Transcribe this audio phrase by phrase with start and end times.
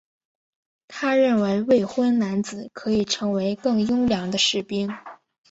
[0.87, 4.89] 他认为未婚男子可以成为更优良的士兵。